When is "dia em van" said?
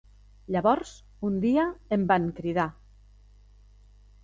1.43-2.27